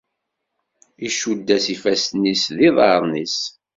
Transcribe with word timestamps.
Icudd-as 1.07 1.65
ifassen-is 1.75 2.43
d 2.55 2.57
yiḍaren-is. 2.63 3.39